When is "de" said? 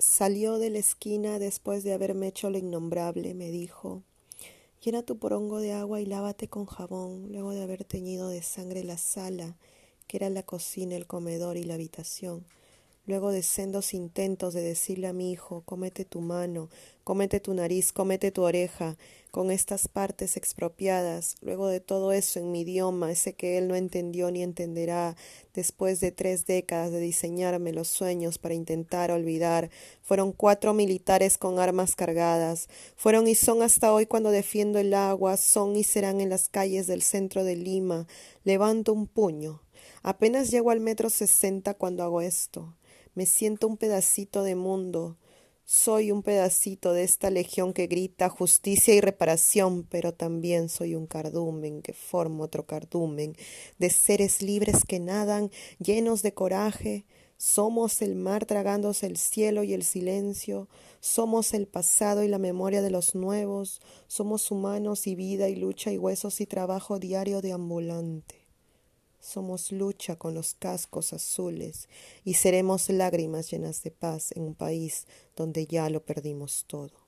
0.60-0.70, 1.82-1.92, 5.58-5.72, 7.50-7.62, 8.28-8.40, 13.32-13.42, 14.54-14.62, 21.68-21.80, 26.00-26.12, 26.92-27.00, 37.44-37.56, 44.42-44.54, 46.94-47.04, 53.78-53.90, 56.22-56.32, 62.80-62.90, 67.42-67.52, 73.82-73.90